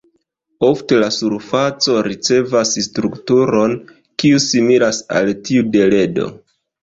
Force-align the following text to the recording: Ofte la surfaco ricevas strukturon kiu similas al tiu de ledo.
Ofte 0.67 0.95
la 1.01 1.09
surfaco 1.17 1.97
ricevas 2.07 2.71
strukturon 2.85 3.75
kiu 4.23 4.41
similas 4.47 5.03
al 5.19 5.33
tiu 5.49 5.69
de 5.77 5.85
ledo. 5.93 6.27